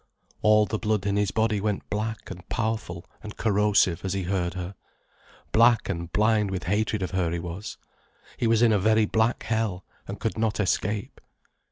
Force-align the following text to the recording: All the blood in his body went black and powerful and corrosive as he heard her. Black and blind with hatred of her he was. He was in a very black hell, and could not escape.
All 0.41 0.65
the 0.65 0.79
blood 0.79 1.05
in 1.05 1.15
his 1.15 1.29
body 1.29 1.61
went 1.61 1.87
black 1.91 2.31
and 2.31 2.49
powerful 2.49 3.05
and 3.21 3.37
corrosive 3.37 4.03
as 4.03 4.13
he 4.13 4.23
heard 4.23 4.55
her. 4.55 4.73
Black 5.51 5.89
and 5.89 6.11
blind 6.11 6.49
with 6.49 6.63
hatred 6.63 7.03
of 7.03 7.11
her 7.11 7.29
he 7.29 7.37
was. 7.37 7.77
He 8.35 8.47
was 8.47 8.63
in 8.63 8.71
a 8.73 8.79
very 8.79 9.05
black 9.05 9.43
hell, 9.43 9.85
and 10.07 10.19
could 10.19 10.39
not 10.39 10.59
escape. 10.59 11.21